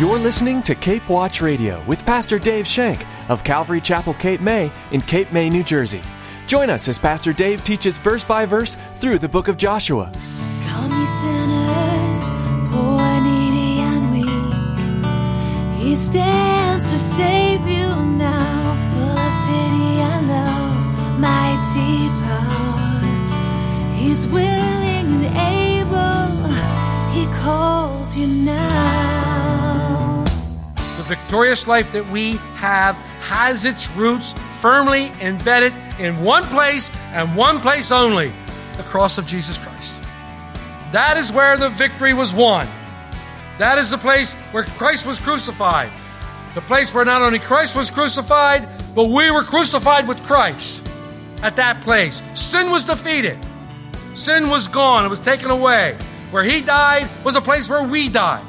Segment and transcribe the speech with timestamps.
[0.00, 4.72] You're listening to Cape Watch Radio with Pastor Dave Shank of Calvary Chapel, Cape May
[4.92, 6.00] in Cape May, New Jersey.
[6.46, 10.10] Join us as Pastor Dave teaches verse by verse through the book of Joshua.
[10.68, 12.30] Come, ye sinners,
[12.70, 15.84] poor, needy, and weak.
[15.84, 23.04] He stands to save you now, full of pity and love, mighty power.
[23.96, 26.48] He's willing and able.
[27.12, 29.19] He calls you now.
[31.10, 37.58] Victorious life that we have has its roots firmly embedded in one place and one
[37.58, 38.32] place only
[38.76, 40.00] the cross of Jesus Christ.
[40.92, 42.64] That is where the victory was won.
[43.58, 45.90] That is the place where Christ was crucified.
[46.54, 50.88] The place where not only Christ was crucified, but we were crucified with Christ.
[51.42, 53.36] At that place, sin was defeated.
[54.14, 55.98] Sin was gone, it was taken away.
[56.30, 58.44] Where he died was a place where we died.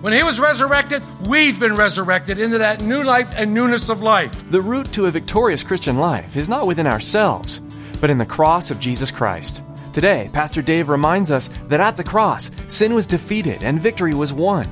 [0.00, 4.32] When he was resurrected, we've been resurrected into that new life and newness of life.
[4.50, 7.60] The route to a victorious Christian life is not within ourselves,
[8.00, 9.62] but in the cross of Jesus Christ.
[9.92, 14.32] Today, Pastor Dave reminds us that at the cross, sin was defeated and victory was
[14.32, 14.66] won.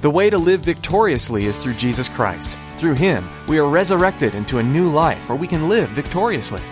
[0.00, 2.56] The way to live victoriously is through Jesus Christ.
[2.78, 6.62] Through him, we are resurrected into a new life where we can live victoriously.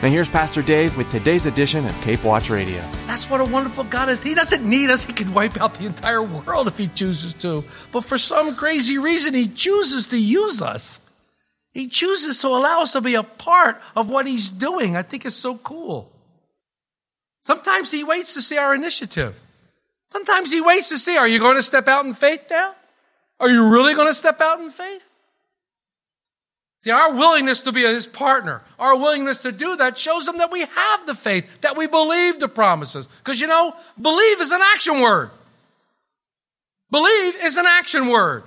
[0.00, 2.80] Now, here's Pastor Dave with today's edition of Cape Watch Radio.
[3.08, 4.22] That's what a wonderful God is.
[4.22, 5.04] He doesn't need us.
[5.04, 7.64] He can wipe out the entire world if he chooses to.
[7.90, 11.00] But for some crazy reason, he chooses to use us.
[11.72, 14.96] He chooses to allow us to be a part of what he's doing.
[14.96, 16.12] I think it's so cool.
[17.40, 19.36] Sometimes he waits to see our initiative.
[20.12, 22.72] Sometimes he waits to see, are you going to step out in faith now?
[23.40, 25.02] Are you really going to step out in faith?
[26.80, 30.52] See, our willingness to be his partner, our willingness to do that shows him that
[30.52, 33.08] we have the faith, that we believe the promises.
[33.18, 35.30] Because you know, believe is an action word.
[36.90, 38.44] Believe is an action word.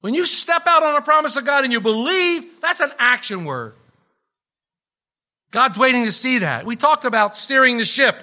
[0.00, 3.44] When you step out on a promise of God and you believe, that's an action
[3.44, 3.74] word.
[5.50, 6.64] God's waiting to see that.
[6.64, 8.22] We talked about steering the ship.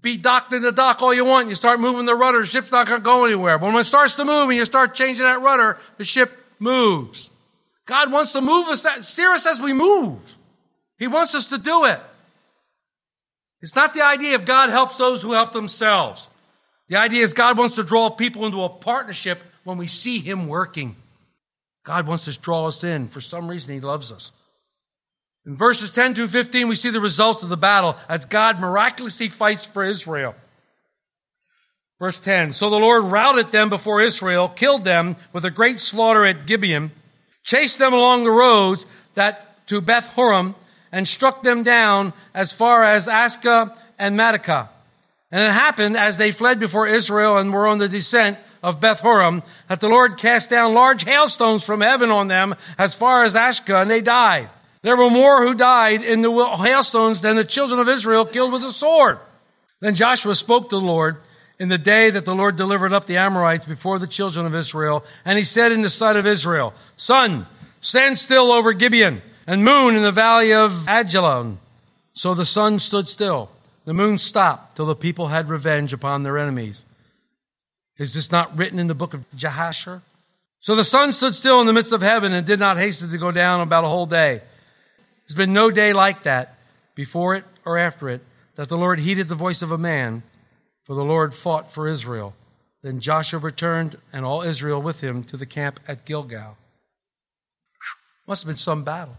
[0.00, 1.50] Be docked in the dock all you want.
[1.50, 3.58] You start moving the rudder, the ship's not going to go anywhere.
[3.58, 7.30] But when it starts to move and you start changing that rudder, the ship moves.
[7.86, 10.38] God wants to move us, steer us as we move.
[10.98, 12.00] He wants us to do it.
[13.62, 16.30] It's not the idea of God helps those who help themselves.
[16.88, 20.48] The idea is God wants to draw people into a partnership when we see Him
[20.48, 20.96] working.
[21.84, 23.08] God wants to draw us in.
[23.08, 24.32] For some reason, He loves us.
[25.46, 29.28] In verses 10 to 15, we see the results of the battle as God miraculously
[29.28, 30.34] fights for Israel.
[32.00, 36.24] Verse 10 So the Lord routed them before Israel, killed them with a great slaughter
[36.24, 36.90] at Gibeon,
[37.44, 40.18] chased them along the roads that to Beth
[40.90, 44.68] and struck them down as far as Azekah and Makkedah.
[45.30, 49.02] And it happened as they fled before Israel and were on the descent of Beth
[49.02, 53.82] that the Lord cast down large hailstones from heaven on them as far as Azekah,
[53.82, 54.48] and they died.
[54.82, 58.62] There were more who died in the hailstones than the children of Israel killed with
[58.62, 59.18] the sword.
[59.80, 61.18] Then Joshua spoke to the Lord
[61.60, 65.04] in the day that the Lord delivered up the Amorites before the children of Israel.
[65.26, 67.46] And he said in the sight of Israel, Sun,
[67.82, 71.58] stand still over Gibeon, and moon in the valley of Ajalon.
[72.14, 73.50] So the sun stood still.
[73.84, 76.86] The moon stopped till the people had revenge upon their enemies.
[77.98, 80.00] Is this not written in the book of Jasher?
[80.60, 83.18] So the sun stood still in the midst of heaven and did not hasten to
[83.18, 84.40] go down about a whole day.
[85.26, 86.54] There's been no day like that,
[86.94, 88.22] before it or after it,
[88.56, 90.22] that the Lord heeded the voice of a man
[90.90, 92.34] for the Lord fought for Israel.
[92.82, 96.56] Then Joshua returned and all Israel with him to the camp at Gilgal.
[98.26, 99.16] Must have been some battle.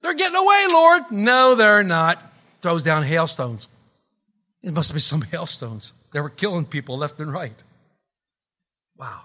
[0.00, 1.02] They're getting away, Lord.
[1.10, 2.24] No, they're not.
[2.62, 3.68] Throws down hailstones.
[4.62, 5.92] It must have been some hailstones.
[6.12, 7.62] They were killing people left and right.
[8.96, 9.20] Wow.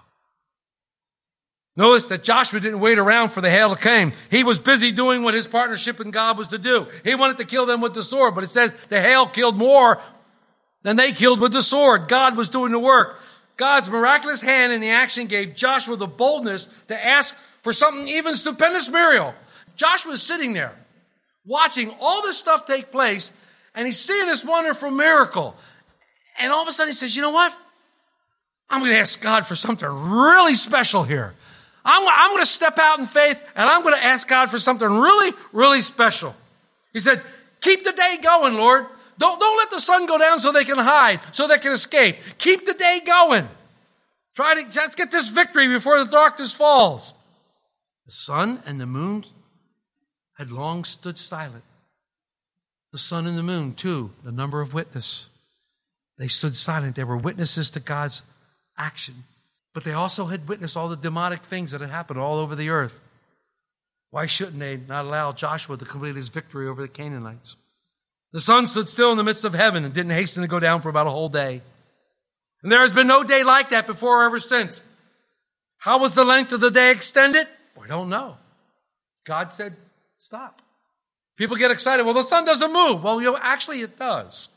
[1.76, 4.12] Notice that Joshua didn't wait around for the hail to come.
[4.30, 6.86] He was busy doing what his partnership in God was to do.
[7.04, 9.98] He wanted to kill them with the sword, but it says the hail killed more
[10.86, 12.06] then they killed with the sword.
[12.06, 13.20] God was doing the work.
[13.56, 18.36] God's miraculous hand in the action gave Joshua the boldness to ask for something even
[18.36, 19.34] stupendous miracle.
[19.74, 20.72] Joshua is sitting there
[21.44, 23.32] watching all this stuff take place
[23.74, 25.56] and he's seeing this wonderful miracle.
[26.38, 27.52] And all of a sudden he says, you know what?
[28.70, 31.34] I'm going to ask God for something really special here.
[31.84, 34.60] I'm, I'm going to step out in faith and I'm going to ask God for
[34.60, 36.34] something really, really special.
[36.92, 37.22] He said,
[37.60, 38.86] keep the day going, Lord.
[39.18, 42.16] Don't, don't let the sun go down so they can hide, so they can escape.
[42.38, 43.48] Keep the day going.
[44.34, 47.14] Try to, let's get this victory before the darkness falls.
[48.04, 49.24] The sun and the moon
[50.34, 51.64] had long stood silent.
[52.92, 55.30] The sun and the moon, too, the number of witness.
[56.18, 56.96] They stood silent.
[56.96, 58.22] They were witnesses to God's
[58.76, 59.24] action.
[59.72, 62.70] But they also had witnessed all the demonic things that had happened all over the
[62.70, 63.00] earth.
[64.10, 67.56] Why shouldn't they not allow Joshua to complete his victory over the Canaanites?
[68.36, 70.82] The sun stood still in the midst of heaven and didn't hasten to go down
[70.82, 71.62] for about a whole day.
[72.62, 74.82] And there has been no day like that before or ever since.
[75.78, 77.46] How was the length of the day extended?
[77.80, 78.36] We don't know.
[79.24, 79.74] God said,
[80.18, 80.60] stop.
[81.38, 82.04] People get excited.
[82.04, 83.02] Well, the sun doesn't move.
[83.02, 84.50] Well, you know, actually it does.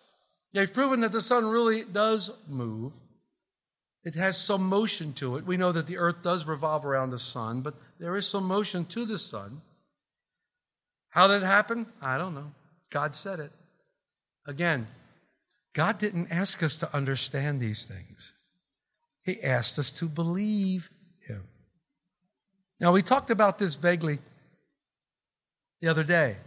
[0.52, 2.92] They've proven that the sun really does move.
[4.04, 5.46] It has some motion to it.
[5.46, 8.84] We know that the earth does revolve around the sun, but there is some motion
[8.88, 9.62] to the sun.
[11.12, 11.86] How did it happen?
[12.02, 12.52] I don't know.
[12.90, 13.54] God said it.
[14.50, 14.88] Again,
[15.74, 18.34] God didn't ask us to understand these things.
[19.22, 21.44] He asked us to believe Him.
[22.80, 24.18] Now, we talked about this vaguely
[25.82, 26.38] the other day.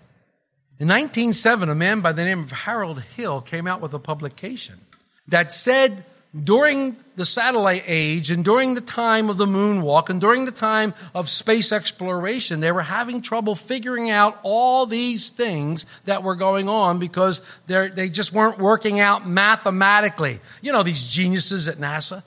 [0.81, 4.81] In 1907, a man by the name of Harold Hill came out with a publication
[5.29, 6.05] that said
[6.41, 10.95] during the satellite age and during the time of the moonwalk and during the time
[11.15, 16.71] of space exploration, they were having trouble figuring out all these things that were going
[16.71, 20.41] on because they just weren't working out mathematically.
[20.63, 22.23] You know, these geniuses at NASA,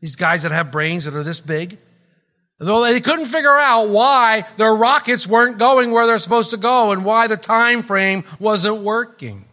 [0.00, 1.76] these guys that have brains that are this big.
[2.60, 7.04] They couldn't figure out why their rockets weren't going where they're supposed to go and
[7.04, 9.46] why the time frame wasn't working.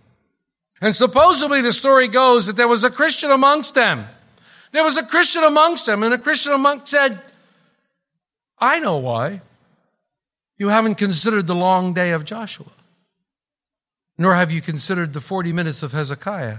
[0.82, 4.08] And supposedly the story goes that there was a Christian amongst them.
[4.72, 7.20] There was a Christian amongst them, and a Christian amongst said,
[8.60, 9.42] I know why.
[10.58, 12.72] You haven't considered the long day of Joshua,
[14.18, 16.58] nor have you considered the 40 minutes of Hezekiah.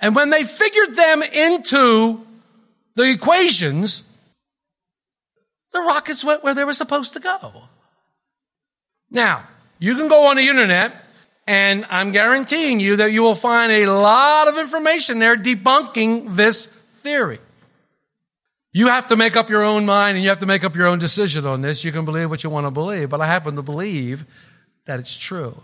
[0.00, 2.24] And when they figured them into
[2.94, 4.04] the equations,
[5.72, 7.64] the rockets went where they were supposed to go.
[9.10, 9.46] Now,
[9.78, 11.01] you can go on the internet
[11.52, 16.64] and I'm guaranteeing you that you will find a lot of information there debunking this
[17.02, 17.40] theory.
[18.72, 20.86] You have to make up your own mind and you have to make up your
[20.86, 21.84] own decision on this.
[21.84, 24.24] You can believe what you want to believe, but I happen to believe
[24.86, 25.62] that it's true.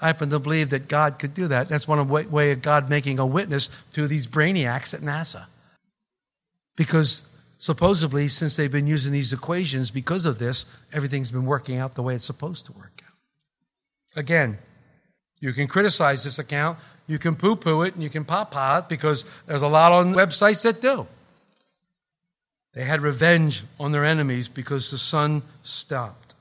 [0.00, 1.68] I happen to believe that God could do that.
[1.68, 5.44] That's one way of God making a witness to these brainiacs at NASA.
[6.74, 7.22] Because
[7.56, 12.02] supposedly, since they've been using these equations, because of this, everything's been working out the
[12.02, 13.14] way it's supposed to work out.
[14.16, 14.58] Again,
[15.40, 18.88] you can criticize this account, you can poo poo it, and you can pop it
[18.88, 21.06] because there's a lot on websites that do.
[22.72, 26.34] They had revenge on their enemies because the sun stopped.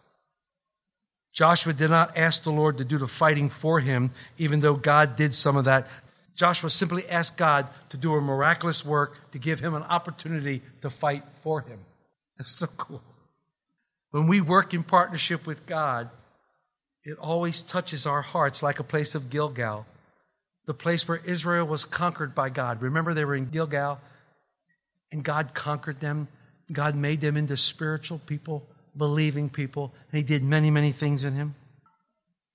[1.32, 5.16] Joshua did not ask the Lord to do the fighting for him, even though God
[5.16, 5.88] did some of that.
[6.36, 10.90] Joshua simply asked God to do a miraculous work to give him an opportunity to
[10.90, 11.80] fight for him.
[12.38, 13.02] That's so cool.
[14.12, 16.10] When we work in partnership with God,
[17.04, 19.86] it always touches our hearts like a place of Gilgal,
[20.66, 22.82] the place where Israel was conquered by God.
[22.82, 24.00] Remember, they were in Gilgal
[25.12, 26.28] and God conquered them.
[26.72, 31.34] God made them into spiritual people, believing people, and He did many, many things in
[31.34, 31.56] Him.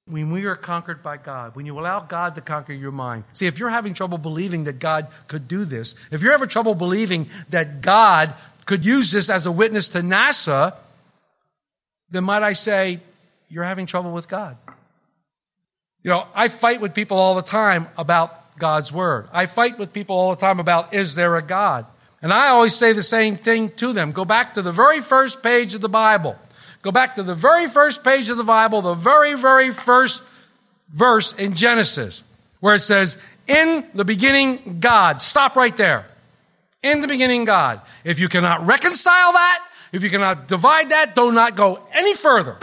[0.06, 3.24] When we are conquered by God, when you allow God to conquer your mind.
[3.32, 6.74] See, if you're having trouble believing that God could do this, if you're having trouble
[6.74, 8.34] believing that God
[8.66, 10.74] could use this as a witness to NASA,
[12.10, 13.00] then might I say,
[13.54, 14.56] you're having trouble with God.
[16.02, 19.28] You know, I fight with people all the time about God's word.
[19.32, 21.86] I fight with people all the time about is there a God?
[22.20, 24.10] And I always say the same thing to them.
[24.10, 26.36] Go back to the very first page of the Bible.
[26.82, 30.20] Go back to the very first page of the Bible, the very, very first
[30.92, 32.24] verse in Genesis,
[32.58, 35.22] where it says, In the beginning, God.
[35.22, 36.06] Stop right there.
[36.82, 37.80] In the beginning, God.
[38.02, 42.58] If you cannot reconcile that, if you cannot divide that, do not go any further.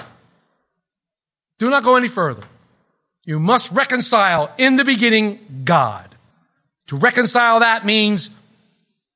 [1.62, 2.42] Do not go any further.
[3.24, 6.16] You must reconcile in the beginning God.
[6.88, 8.32] To reconcile that means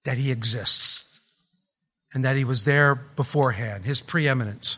[0.03, 1.21] that He exists
[2.13, 4.77] and that He was there beforehand, His preeminence.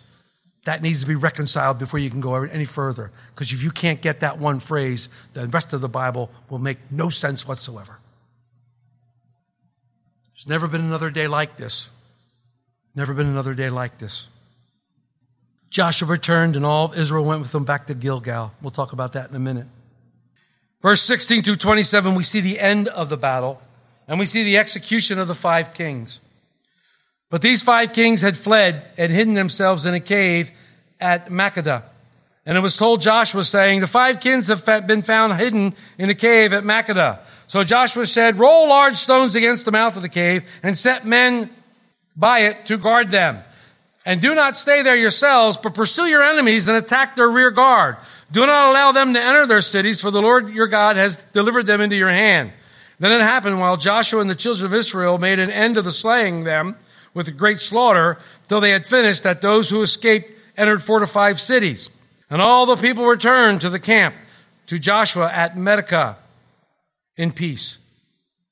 [0.64, 3.12] That needs to be reconciled before you can go any further.
[3.36, 6.78] Because if you can't get that one phrase, the rest of the Bible will make
[6.90, 8.00] no sense whatsoever.
[10.34, 11.90] There's never been another day like this.
[12.96, 14.30] Never been another day like this.
[15.70, 18.52] Joshua returned and all of Israel went with him back to Gilgal.
[18.62, 19.68] We'll talk about that in a minute.
[20.82, 23.62] Verse 16 through 27, we see the end of the battle
[24.08, 26.22] and we see the execution of the five kings.
[27.30, 30.52] But these five kings had fled and hidden themselves in a cave
[31.00, 31.84] at Makkedah.
[32.46, 36.16] And it was told Joshua saying, the five kings have been found hidden in a
[36.16, 37.20] cave at Makkedah.
[37.48, 41.50] So Joshua said, roll large stones against the mouth of the cave and set men
[42.16, 43.44] by it to guard them.
[44.08, 47.98] And do not stay there yourselves, but pursue your enemies and attack their rear guard.
[48.32, 51.66] Do not allow them to enter their cities, for the Lord your God has delivered
[51.66, 52.54] them into your hand.
[53.00, 55.92] Then it happened while Joshua and the children of Israel made an end of the
[55.92, 56.78] slaying them
[57.14, 61.90] with a great slaughter, till they had finished, that those who escaped entered fortified cities.
[62.30, 64.16] And all the people returned to the camp,
[64.68, 66.16] to Joshua at Medekah,
[67.18, 67.78] in peace.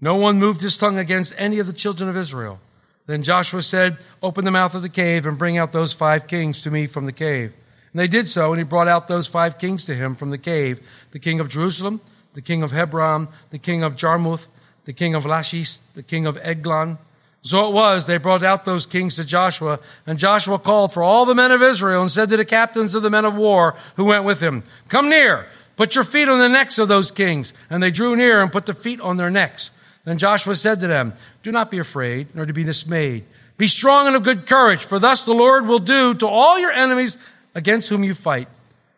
[0.02, 2.60] No one moved his tongue against any of the children of Israel.
[3.08, 6.64] Then Joshua said, Open the mouth of the cave and bring out those five kings
[6.64, 7.54] to me from the cave.
[7.94, 10.38] And they did so, and he brought out those five kings to him from the
[10.38, 10.82] cave
[11.12, 12.02] the king of Jerusalem,
[12.34, 14.48] the king of Hebron, the king of Jarmuth,
[14.86, 16.98] the king of Lachish, the king of Eglon.
[17.42, 21.26] So it was, they brought out those kings to Joshua, and Joshua called for all
[21.26, 24.06] the men of Israel and said to the captains of the men of war who
[24.06, 27.54] went with him, Come near, put your feet on the necks of those kings.
[27.70, 29.70] And they drew near and put their feet on their necks.
[30.06, 33.26] Then Joshua said to them, Do not be afraid, nor to be dismayed.
[33.58, 36.72] Be strong and of good courage, for thus the Lord will do to all your
[36.72, 37.18] enemies
[37.54, 38.48] against whom you fight.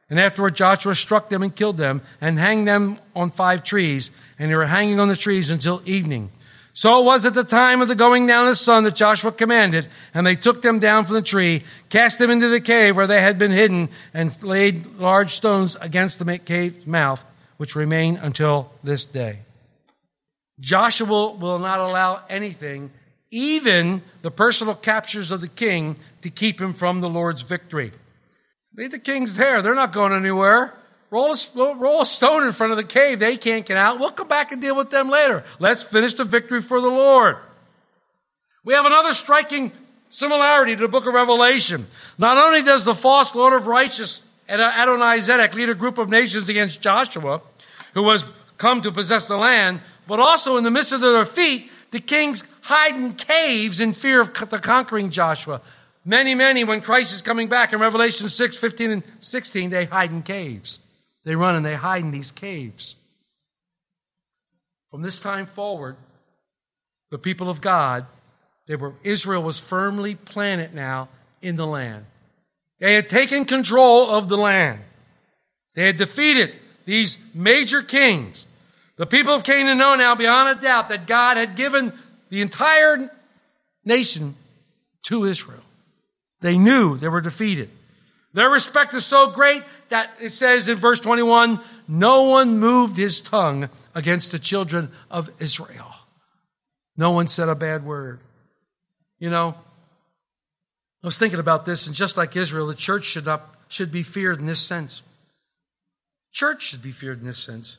[0.09, 4.51] And afterward Joshua struck them and killed them, and hanged them on five trees, and
[4.51, 6.31] they were hanging on the trees until evening.
[6.73, 9.31] So it was at the time of the going down of the sun that Joshua
[9.31, 13.07] commanded, and they took them down from the tree, cast them into the cave where
[13.07, 17.23] they had been hidden, and laid large stones against the cave's mouth,
[17.57, 19.39] which remain until this day.
[20.59, 22.91] Joshua will not allow anything,
[23.31, 27.93] even the personal captures of the king, to keep him from the Lord's victory.
[28.75, 29.61] Leave the kings there.
[29.61, 30.73] They're not going anywhere.
[31.09, 33.19] Roll a, roll a stone in front of the cave.
[33.19, 33.99] They can't get out.
[33.99, 35.43] We'll come back and deal with them later.
[35.59, 37.37] Let's finish the victory for the Lord.
[38.65, 39.71] We have another striking
[40.09, 41.87] similarity to the book of Revelation.
[42.17, 46.49] Not only does the false Lord of righteous Adonai Zedek lead a group of nations
[46.49, 47.41] against Joshua,
[47.93, 48.25] who was
[48.57, 52.43] come to possess the land, but also in the midst of their feet, the kings
[52.61, 55.61] hide in caves in fear of the conquering Joshua.
[56.05, 60.11] Many, many, when Christ is coming back in Revelation 6, 15, and 16, they hide
[60.11, 60.79] in caves.
[61.25, 62.95] They run and they hide in these caves.
[64.89, 65.97] From this time forward,
[67.09, 68.05] the people of God,
[68.67, 71.09] they were, Israel was firmly planted now
[71.41, 72.05] in the land.
[72.79, 74.79] They had taken control of the land.
[75.75, 76.53] They had defeated
[76.85, 78.46] these major kings.
[78.97, 81.93] The people of Canaan know now beyond a doubt that God had given
[82.29, 83.09] the entire
[83.85, 84.35] nation
[85.03, 85.63] to Israel.
[86.41, 87.69] They knew they were defeated.
[88.33, 93.21] Their respect is so great that it says in verse 21, no one moved his
[93.21, 95.93] tongue against the children of Israel.
[96.97, 98.19] No one said a bad word.
[99.19, 99.55] You know,
[101.03, 104.03] I was thinking about this, and just like Israel, the church should, not, should be
[104.03, 105.03] feared in this sense.
[106.31, 107.77] Church should be feared in this sense.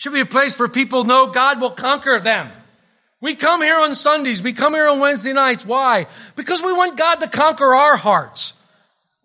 [0.00, 2.50] Should be a place where people know God will conquer them.
[3.20, 4.42] We come here on Sundays.
[4.42, 5.66] We come here on Wednesday nights.
[5.66, 6.06] Why?
[6.36, 8.54] Because we want God to conquer our hearts.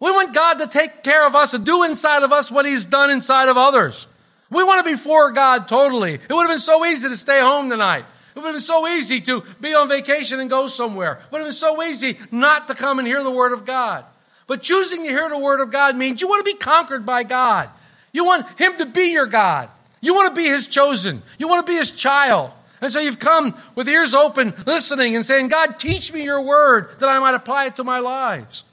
[0.02, 2.86] We want God to take care of us and do inside of us what He's
[2.86, 4.10] done inside of others.
[4.50, 6.16] We want to be for God totally.
[6.16, 8.04] It would have been so easy to stay home tonight.
[8.36, 11.14] It would have been so easy to be on vacation and go somewhere.
[11.14, 14.04] It would have been so easy not to come and hear the Word of God.
[14.46, 17.24] But choosing to hear the Word of God means you want to be conquered by
[17.24, 17.70] God.
[18.12, 19.70] You want Him to be your God.
[20.06, 21.24] You want to be his chosen.
[21.40, 22.52] You want to be his child.
[22.80, 26.90] And so you've come with ears open, listening and saying, God, teach me your word
[27.00, 28.66] that I might apply it to my lives.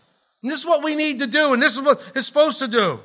[0.42, 2.68] And this is what we need to do, and this is what it's supposed to
[2.68, 3.00] do.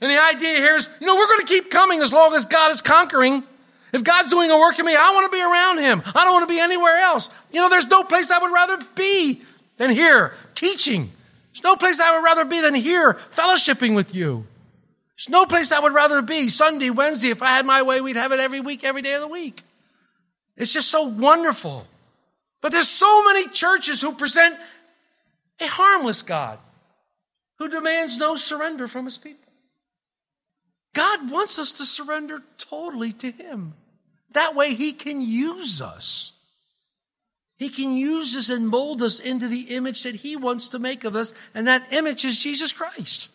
[0.00, 2.46] And the idea here is, you know, we're going to keep coming as long as
[2.46, 3.44] God is conquering.
[3.92, 6.02] If God's doing a work in me, I want to be around Him.
[6.16, 7.30] I don't want to be anywhere else.
[7.52, 9.42] You know, there's no place I would rather be
[9.76, 11.08] than here, teaching.
[11.52, 14.44] There's no place I would rather be than here, fellowshipping with you.
[15.16, 16.48] There's no place I would rather be.
[16.48, 19.20] Sunday, Wednesday, if I had my way, we'd have it every week, every day of
[19.20, 19.62] the week.
[20.56, 21.86] It's just so wonderful.
[22.60, 24.56] But there's so many churches who present
[25.60, 26.58] a harmless God
[27.58, 29.52] who demands no surrender from his people.
[30.94, 33.74] God wants us to surrender totally to him.
[34.32, 36.32] That way he can use us.
[37.56, 41.04] He can use us and mold us into the image that he wants to make
[41.04, 43.30] of us, and that image is Jesus Christ.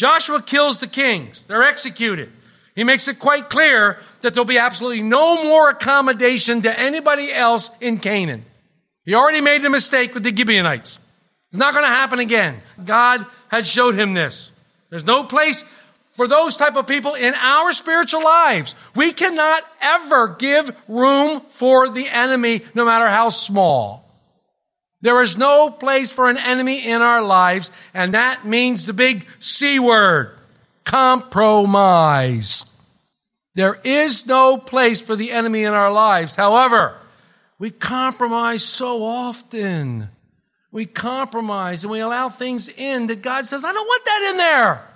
[0.00, 1.44] Joshua kills the kings.
[1.44, 2.32] They're executed.
[2.74, 7.68] He makes it quite clear that there'll be absolutely no more accommodation to anybody else
[7.82, 8.46] in Canaan.
[9.04, 10.98] He already made the mistake with the Gibeonites.
[11.48, 12.62] It's not going to happen again.
[12.82, 14.50] God had showed him this.
[14.88, 15.66] There's no place
[16.12, 18.74] for those type of people in our spiritual lives.
[18.96, 24.09] We cannot ever give room for the enemy, no matter how small.
[25.02, 29.26] There is no place for an enemy in our lives, and that means the big
[29.38, 30.36] C word
[30.84, 32.64] compromise.
[33.54, 36.34] There is no place for the enemy in our lives.
[36.34, 36.96] However,
[37.58, 40.08] we compromise so often.
[40.72, 44.36] We compromise and we allow things in that God says, I don't want that in
[44.36, 44.86] there.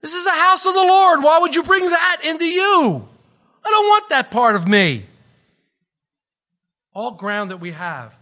[0.00, 1.22] This is the house of the Lord.
[1.22, 3.08] Why would you bring that into you?
[3.64, 5.06] I don't want that part of me.
[6.92, 8.14] All ground that we have,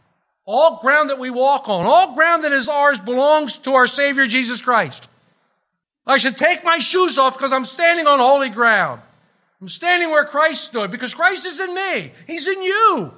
[0.44, 4.26] all ground that we walk on, all ground that is ours belongs to our Savior
[4.26, 5.08] Jesus Christ.
[6.06, 9.00] I should take my shoes off because I'm standing on holy ground.
[9.61, 12.12] I'm standing where Christ stood because Christ is in me.
[12.26, 13.14] He's in you.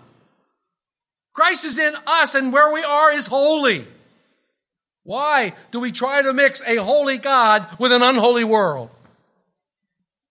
[1.32, 3.86] Christ is in us and where we are is holy.
[5.02, 8.90] Why do we try to mix a holy God with an unholy world?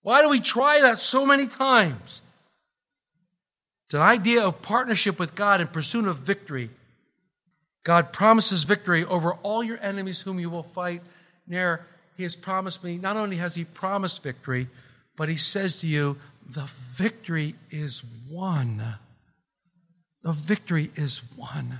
[0.03, 2.21] Why do we try that so many times?
[3.85, 6.69] It's an idea of partnership with God in pursuit of victory.
[7.83, 11.01] God promises victory over all your enemies whom you will fight.
[11.47, 11.85] Near,
[12.15, 14.67] He has promised me, not only has He promised victory,
[15.15, 16.17] but He says to you,
[16.49, 18.95] the victory is won.
[20.21, 21.79] The victory is won.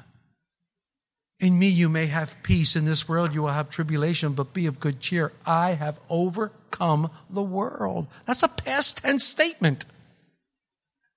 [1.40, 2.76] In me you may have peace.
[2.76, 5.34] In this world you will have tribulation, but be of good cheer.
[5.46, 8.08] I have overcome the world.
[8.26, 9.86] That's a past tense statement.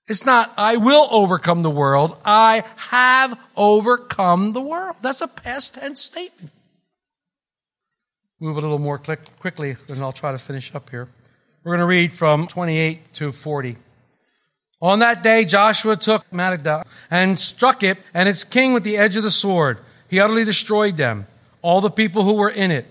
[0.09, 2.17] It's not, I will overcome the world.
[2.25, 4.97] I have overcome the world.
[5.03, 6.53] That's a past tense statement.
[8.39, 11.09] Move a little more quickly, and I'll try to finish up here.
[11.65, 13.77] We're going to read from 28 to 40.
[14.81, 19.17] On that day, Joshua took Makkedah and struck it and its king with the edge
[19.17, 19.79] of the sword.
[20.09, 21.27] He utterly destroyed them,
[21.63, 22.87] all the people who were in it.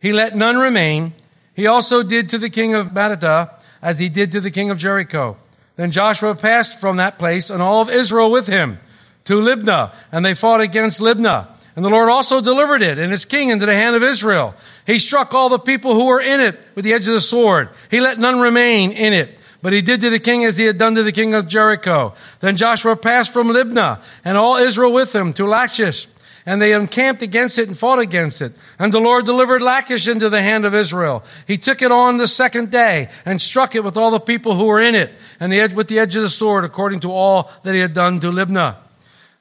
[0.00, 1.12] He let none remain.
[1.54, 3.50] He also did to the king of Makkedah
[3.82, 5.36] as he did to the king of Jericho.
[5.76, 8.78] Then Joshua passed from that place and all of Israel with him
[9.24, 11.48] to Libnah, and they fought against Libnah.
[11.76, 14.54] And the Lord also delivered it and its king into the hand of Israel.
[14.86, 17.70] He struck all the people who were in it with the edge of the sword.
[17.90, 19.40] He let none remain in it.
[19.60, 22.14] But he did to the king as he had done to the king of Jericho.
[22.40, 26.06] Then Joshua passed from Libnah and all Israel with him to Lachish
[26.46, 28.52] and they encamped against it and fought against it.
[28.78, 31.24] And the Lord delivered Lachish into the hand of Israel.
[31.46, 34.66] He took it on the second day and struck it with all the people who
[34.66, 37.50] were in it, and the edge, with the edge of the sword, according to all
[37.62, 38.76] that he had done to Libnah.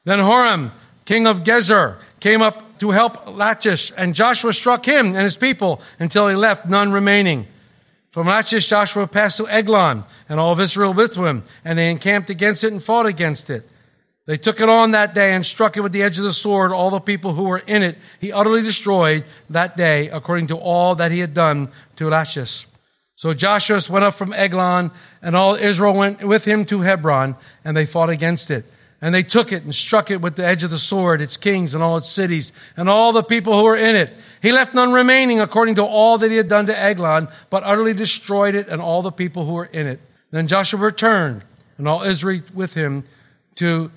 [0.06, 0.72] Then Horam,
[1.06, 5.82] king of Gezer, came up to help Lachish, and Joshua struck him and his people
[6.00, 7.48] until he left none remaining.
[8.12, 12.30] From Lachish, Joshua passed to Eglon, and all of Israel with him, and they encamped
[12.30, 13.68] against it and fought against it.
[14.26, 16.72] They took it on that day and struck it with the edge of the sword,
[16.72, 17.98] all the people who were in it.
[18.22, 22.66] He utterly destroyed that day according to all that he had done to Lachish.
[23.16, 27.76] So Joshua went up from Eglon and all Israel went with him to Hebron and
[27.76, 28.66] they fought against it.
[29.02, 31.74] And they took it and struck it with the edge of the sword, its kings
[31.74, 34.14] and all its cities and all the people who were in it.
[34.42, 37.94] He left none remaining according to all that he had done to Eglon, but utterly
[37.94, 40.00] destroyed it and all the people who were in it.
[40.32, 41.44] Then Joshua returned
[41.78, 43.04] and all Israel with him
[43.56, 43.92] to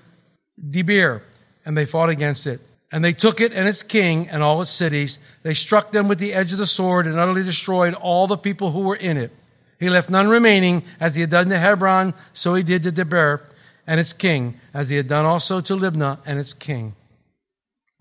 [0.61, 1.23] Debir,
[1.65, 2.61] and they fought against it.
[2.93, 5.19] And they took it and its king and all its cities.
[5.43, 8.71] They struck them with the edge of the sword and utterly destroyed all the people
[8.71, 9.33] who were in it.
[9.79, 13.43] He left none remaining, as he had done to Hebron, so he did to Debir
[13.87, 16.95] and its king, as he had done also to Libnah and its king.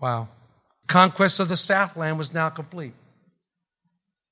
[0.00, 0.28] Wow.
[0.86, 2.94] Conquest of the Southland was now complete.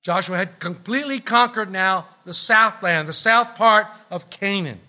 [0.02, 4.80] Joshua had completely conquered now the Southland, the south part of Canaan.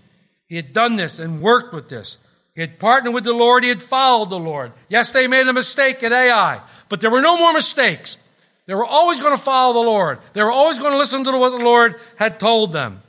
[0.48, 2.17] He had done this and worked with this.
[2.56, 3.63] He had partnered with the Lord.
[3.63, 4.72] He had followed the Lord.
[4.88, 8.18] Yes, they made a mistake at Ai, but there were no more mistakes.
[8.65, 10.20] They were always going to follow the Lord.
[10.34, 13.04] They were always going to listen to what the Lord had told them.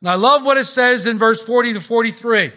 [0.00, 2.52] And I love what it says in verse 40 to 43.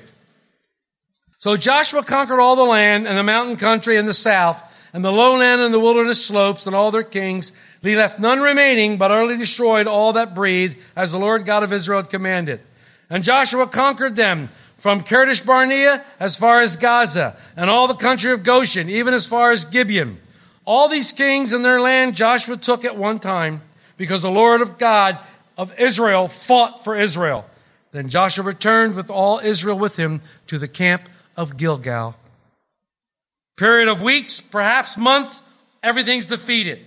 [1.40, 5.12] So Joshua conquered all the land and the mountain country in the south and the
[5.12, 7.52] lowland and the wilderness slopes and all their kings.
[7.82, 11.74] He left none remaining, but utterly destroyed all that breathed, as the Lord God of
[11.74, 12.62] Israel had commanded.
[13.10, 18.32] And Joshua conquered them from Kadesh Barnea as far as Gaza, and all the country
[18.32, 20.20] of Goshen, even as far as Gibeon.
[20.66, 23.62] All these kings and their land Joshua took at one time,
[23.98, 25.18] because the Lord of God
[25.58, 27.46] of Israel fought for Israel.
[27.92, 32.16] Then Joshua returned with all Israel with him to the camp of Gilgal.
[33.56, 35.42] Period of weeks, perhaps months,
[35.82, 36.80] everything's defeated.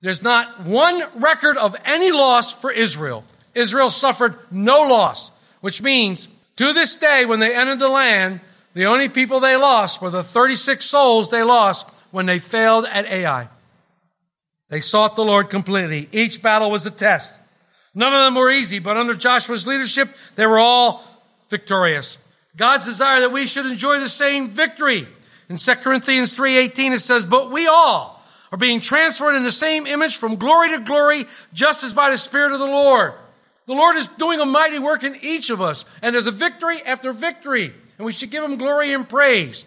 [0.00, 3.24] There's not one record of any loss for Israel.
[3.54, 8.40] Israel suffered no loss, which means to this day, when they entered the land,
[8.74, 13.06] the only people they lost were the 36 souls they lost when they failed at
[13.06, 13.48] Ai.
[14.68, 16.08] They sought the Lord completely.
[16.12, 17.34] Each battle was a test.
[17.94, 21.04] None of them were easy, but under Joshua's leadership, they were all
[21.50, 22.16] victorious.
[22.56, 25.06] God's desire that we should enjoy the same victory.
[25.48, 29.86] In 2 Corinthians 3.18 it says, But we all are being transferred in the same
[29.86, 33.14] image from glory to glory, just as by the Spirit of the Lord.
[33.66, 36.82] The Lord is doing a mighty work in each of us, and there's a victory
[36.84, 39.64] after victory, and we should give Him glory and praise.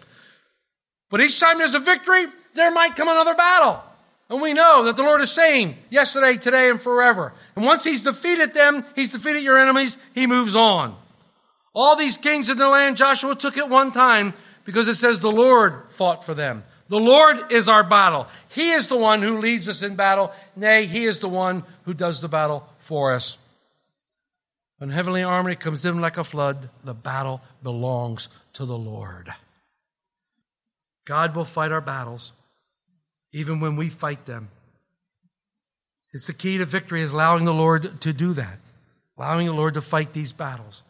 [1.10, 3.82] But each time there's a victory, there might come another battle.
[4.28, 7.32] And we know that the Lord is saying yesterday, today, and forever.
[7.54, 10.96] And once He's defeated them, He's defeated your enemies, He moves on.
[11.74, 15.30] All these kings in the land, Joshua took at one time because it says the
[15.30, 16.64] Lord fought for them.
[16.88, 18.26] The Lord is our battle.
[18.48, 20.32] He is the one who leads us in battle.
[20.54, 23.38] Nay, He is the one who does the battle for us.
[24.78, 29.32] When heavenly army comes in like a flood, the battle belongs to the Lord.
[31.06, 32.34] God will fight our battles,
[33.32, 34.50] even when we fight them.
[36.12, 38.58] It's the key to victory is allowing the Lord to do that,
[39.16, 40.82] allowing the Lord to fight these battles.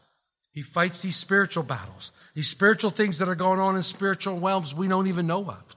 [0.52, 4.74] He fights these spiritual battles, these spiritual things that are going on in spiritual realms
[4.74, 5.76] we don't even know of.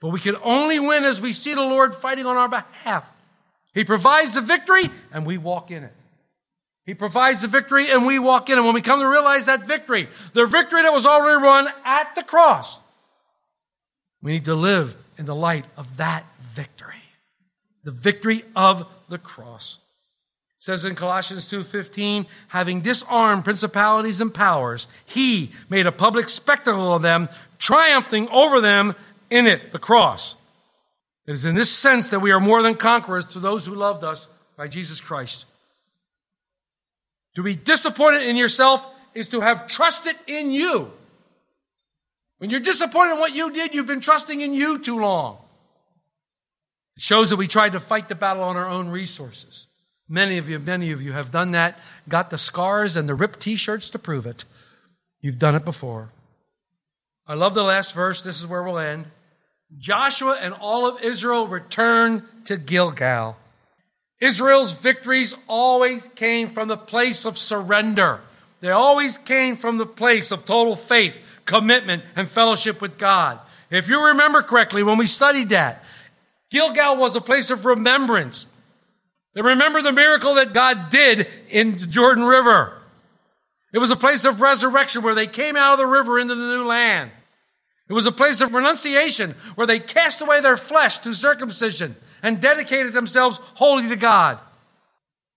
[0.00, 3.08] But we can only win as we see the Lord fighting on our behalf.
[3.74, 5.92] He provides the victory and we walk in it.
[6.88, 8.56] He provides the victory and we walk in.
[8.56, 12.14] And when we come to realize that victory, the victory that was already won at
[12.14, 12.80] the cross,
[14.22, 17.02] we need to live in the light of that victory.
[17.84, 19.80] The victory of the cross.
[20.56, 26.94] It says in Colossians 2:15, having disarmed principalities and powers, he made a public spectacle
[26.94, 28.94] of them, triumphing over them
[29.28, 30.36] in it, the cross.
[31.26, 34.04] It is in this sense that we are more than conquerors to those who loved
[34.04, 35.44] us by Jesus Christ.
[37.38, 40.90] To be disappointed in yourself is to have trusted in you.
[42.38, 45.38] When you're disappointed in what you did, you've been trusting in you too long.
[46.96, 49.68] It shows that we tried to fight the battle on our own resources.
[50.08, 53.38] Many of you, many of you have done that, got the scars and the ripped
[53.38, 54.44] t-shirts to prove it.
[55.20, 56.10] You've done it before.
[57.24, 58.20] I love the last verse.
[58.20, 59.06] This is where we'll end.
[59.78, 63.36] Joshua and all of Israel returned to Gilgal.
[64.20, 68.20] Israel's victories always came from the place of surrender.
[68.60, 73.38] They always came from the place of total faith, commitment, and fellowship with God.
[73.70, 75.84] If you remember correctly, when we studied that,
[76.50, 78.46] Gilgal was a place of remembrance.
[79.34, 82.76] They remember the miracle that God did in the Jordan River.
[83.72, 86.56] It was a place of resurrection where they came out of the river into the
[86.56, 87.10] new land.
[87.88, 92.40] It was a place of renunciation where they cast away their flesh through circumcision and
[92.40, 94.38] dedicated themselves wholly to God.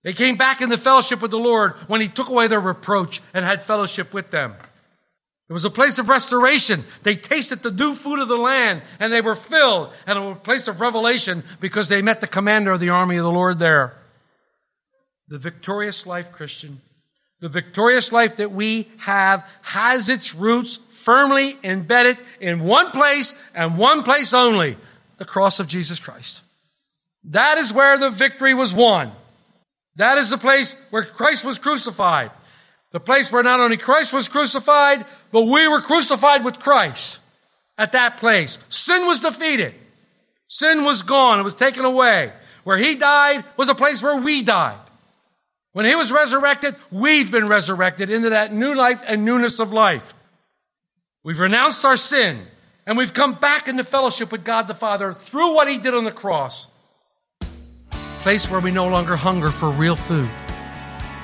[0.04, 3.46] They came back into fellowship with the Lord when He took away their reproach and
[3.46, 4.56] had fellowship with them.
[5.52, 6.82] It was a place of restoration.
[7.04, 9.92] They tasted the new food of the land and they were filled.
[10.08, 13.18] And it was a place of revelation because they met the commander of the army
[13.18, 13.98] of the Lord there.
[15.28, 16.80] The victorious life, Christian,
[17.42, 23.78] the victorious life that we have has its roots firmly embedded in one place and
[23.78, 24.78] one place only
[25.18, 26.44] the cross of Jesus Christ.
[27.26, 29.12] That is where the victory was won.
[29.96, 32.32] That is the place where Christ was crucified.
[32.92, 37.20] The place where not only Christ was crucified, but we were crucified with Christ
[37.78, 38.58] at that place.
[38.70, 39.76] Sin was defeated.
[40.48, 41.40] Sin was gone.
[41.40, 42.34] It was taken away.
[42.64, 44.80] Where he died was a place where we died.
[45.74, 50.14] When he was resurrected, we've been resurrected into that new life and newness of life.
[51.24, 52.46] We've renounced our sin
[52.86, 56.04] and we've come back into fellowship with God the Father through what he did on
[56.04, 56.68] the cross
[58.22, 60.30] place where we no longer hunger for real food,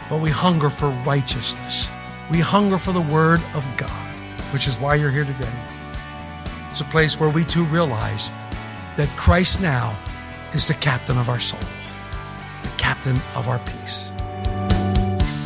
[0.10, 1.92] but we hunger for righteousness.
[2.32, 4.16] We hunger for the Word of God,
[4.52, 5.60] which is why you're here today.
[6.72, 8.32] It's a place where we too realize
[8.96, 9.96] that Christ now
[10.54, 11.60] is the captain of our soul,
[12.64, 14.12] the captain of our peace.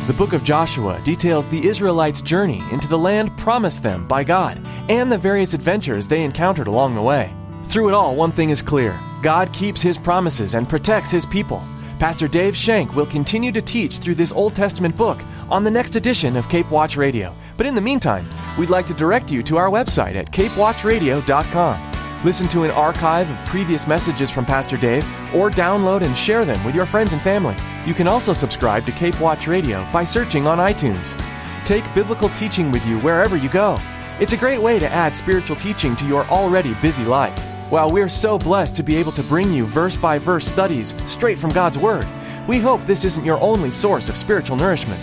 [0.06, 4.58] The book of Joshua details the Israelites' journey into the land promised them by God
[4.88, 7.36] and the various adventures they encountered along the way.
[7.64, 11.62] Through it all, one thing is clear God keeps his promises and protects his people.
[12.00, 15.94] Pastor Dave Shank will continue to teach through this Old Testament book on the next
[15.94, 17.32] edition of Cape Watch Radio.
[17.56, 22.24] But in the meantime, we'd like to direct you to our website at capewatchradio.com.
[22.24, 26.62] Listen to an archive of previous messages from Pastor Dave or download and share them
[26.64, 27.54] with your friends and family.
[27.86, 31.16] You can also subscribe to Cape Watch Radio by searching on iTunes.
[31.64, 33.78] Take biblical teaching with you wherever you go.
[34.18, 37.51] It's a great way to add spiritual teaching to your already busy life.
[37.72, 41.38] While we're so blessed to be able to bring you verse by verse studies straight
[41.38, 42.06] from God's Word,
[42.46, 45.02] we hope this isn't your only source of spiritual nourishment.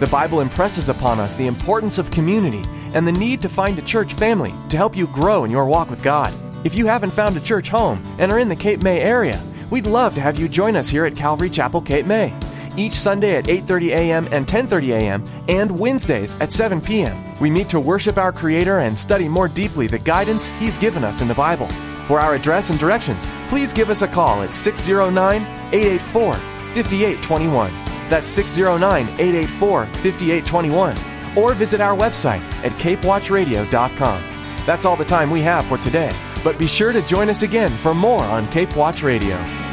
[0.00, 3.82] The Bible impresses upon us the importance of community and the need to find a
[3.82, 6.32] church family to help you grow in your walk with God.
[6.64, 9.86] If you haven't found a church home and are in the Cape May area, we'd
[9.86, 12.34] love to have you join us here at Calvary Chapel Cape May.
[12.78, 14.26] Each Sunday at 8:30 a.m.
[14.32, 15.24] and 10:30 a.m.
[15.50, 17.38] and Wednesdays at 7 p.m.
[17.40, 21.20] We meet to worship our creator and study more deeply the guidance he's given us
[21.20, 21.68] in the Bible.
[22.06, 25.42] For our address and directions, please give us a call at 609
[25.72, 27.72] 884 5821.
[28.08, 30.96] That's 609 884 5821.
[31.36, 34.22] Or visit our website at capewatchradio.com.
[34.64, 37.70] That's all the time we have for today, but be sure to join us again
[37.70, 39.65] for more on Cape Watch Radio.